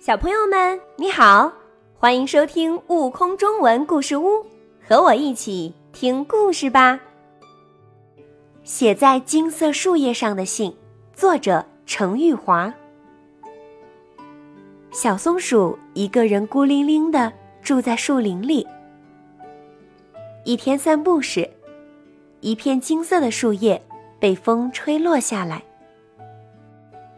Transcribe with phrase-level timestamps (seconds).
[0.00, 1.52] 小朋友们，你好，
[1.98, 4.28] 欢迎收听《悟空中文故事屋》，
[4.82, 6.98] 和我一起听故事吧。
[8.64, 10.74] 写在金色树叶上的信，
[11.12, 12.72] 作者程玉华。
[14.90, 17.30] 小松鼠一个人孤零零的
[17.60, 18.66] 住在树林里。
[20.46, 21.46] 一天散步时，
[22.40, 23.80] 一片金色的树叶
[24.18, 25.62] 被风吹落下来，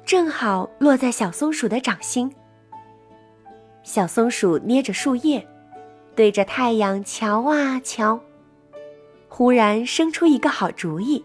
[0.04, 2.28] 正好落在小松鼠的掌心。
[3.82, 5.46] 小松鼠捏着树叶，
[6.14, 8.20] 对着太阳瞧啊瞧，
[9.28, 11.24] 忽然生出一个好主意。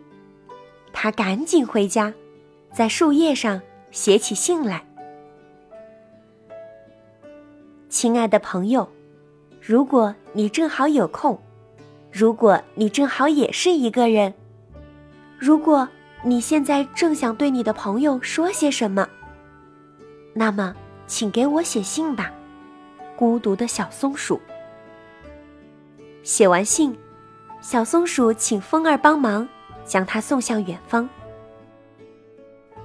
[0.91, 2.13] 它赶紧回家，
[2.73, 4.83] 在树叶上写起信来。
[7.89, 8.89] 亲爱的朋友，
[9.61, 11.39] 如果你正好有空，
[12.11, 14.33] 如果你正好也是一个人，
[15.37, 15.87] 如果
[16.23, 19.07] 你现在正想对你的朋友说些什么，
[20.33, 22.33] 那么请给我写信吧。
[23.17, 24.39] 孤独的小松鼠
[26.21, 26.95] 写完信，
[27.61, 29.47] 小松鼠请风儿帮忙，
[29.83, 31.09] 将它送向远方。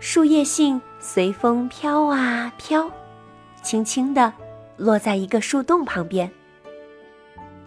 [0.01, 2.91] 树叶信随风飘啊飘，
[3.63, 4.33] 轻轻地
[4.79, 6.31] 落在一个树洞旁边。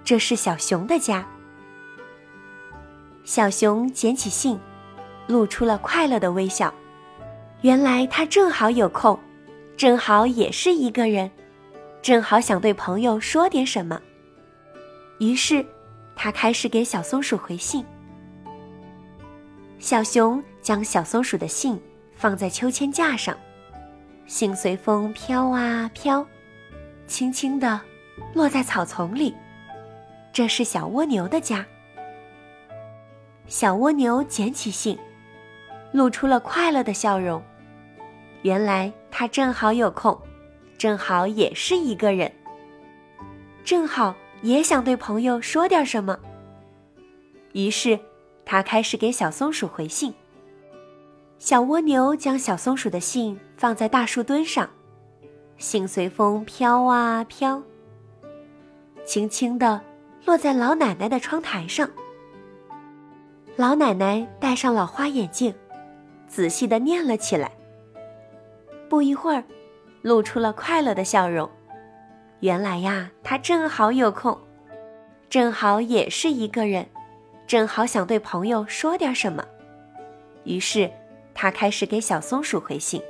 [0.03, 1.27] 这是小熊的家。
[3.23, 4.59] 小熊捡起信，
[5.27, 6.73] 露出了快乐的微笑。
[7.61, 9.19] 原来他正好有空，
[9.77, 11.29] 正好也是一个人。
[12.05, 13.99] 正好想对朋友说点什么，
[15.17, 15.65] 于是
[16.15, 17.83] 他开始给小松鼠回信。
[19.79, 21.81] 小熊将小松鼠的信
[22.13, 23.35] 放在秋千架上，
[24.27, 26.23] 信随风飘啊飘，
[27.07, 27.81] 轻轻地
[28.35, 29.35] 落在草丛里。
[30.31, 31.65] 这是小蜗牛的家。
[33.47, 34.95] 小蜗牛捡起信，
[35.91, 37.43] 露出了快乐的笑容。
[38.43, 40.15] 原来它正好有空。
[40.77, 42.31] 正好也是一个人，
[43.63, 46.19] 正好也想对朋友说点什么。
[47.53, 47.97] 于是，
[48.45, 50.13] 他开始给小松鼠回信。
[51.39, 54.69] 小蜗牛将小松鼠的信放在大树墩上，
[55.57, 57.61] 信随风飘啊飘，
[59.05, 59.81] 轻轻地
[60.25, 61.89] 落在老奶奶的窗台上。
[63.55, 65.53] 老奶奶戴上老花眼镜，
[66.27, 67.51] 仔细地念了起来。
[68.89, 69.43] 不一会儿。
[70.05, 71.49] 露出了快乐的笑容。
[72.41, 74.39] 原来呀，他正好有空，
[75.31, 76.85] 正好也是一个人，
[77.47, 79.43] 正好想对朋友说点什么。
[80.43, 80.91] 于是，
[81.33, 83.01] 他开始给小松鼠回信。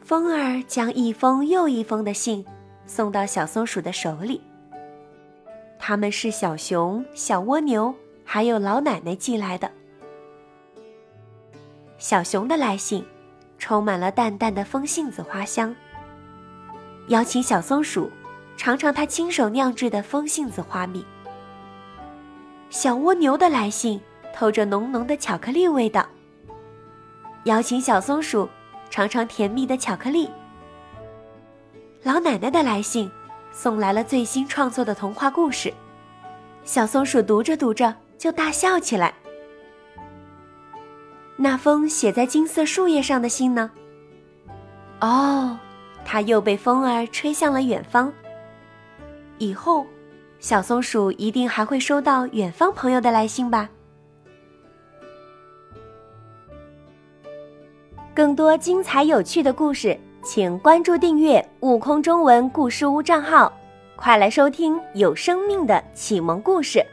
[0.00, 2.42] 风儿将一封又一封的信
[2.86, 4.40] 送到小松鼠的手里。
[5.78, 7.94] 他们是小熊、小蜗牛
[8.24, 9.70] 还有老奶奶寄来的。
[11.98, 13.04] 小熊的来信。
[13.62, 15.72] 充满了淡淡的风信子花香。
[17.06, 18.10] 邀请小松鼠
[18.56, 21.06] 尝尝它亲手酿制的风信子花蜜。
[22.70, 24.00] 小蜗牛的来信
[24.34, 26.04] 透着浓浓的巧克力味道。
[27.44, 28.48] 邀请小松鼠
[28.90, 30.28] 尝尝甜蜜的巧克力。
[32.02, 33.08] 老奶奶的来信
[33.52, 35.72] 送来了最新创作的童话故事。
[36.64, 39.21] 小松鼠读着读着就大笑起来。
[41.36, 43.70] 那封写在金色树叶上的信呢？
[45.00, 45.58] 哦，
[46.04, 48.12] 它又被风儿吹向了远方。
[49.38, 49.86] 以后，
[50.38, 53.68] 小松鼠一定还会收到远方朋友的来信吧？
[58.14, 63.52] 更多精彩有趣的故事，请关注订阅“悟空中文故事屋”账号，
[63.96, 66.84] 快来收听有生命的启蒙故事。